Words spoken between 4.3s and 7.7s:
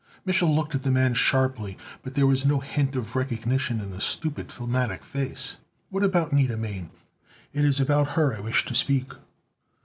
phlegmatic face. "What about Nida Mane? It